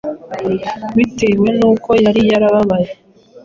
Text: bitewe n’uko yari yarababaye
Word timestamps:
bitewe 0.95 1.47
n’uko 1.59 1.89
yari 2.03 2.21
yarababaye 2.31 2.89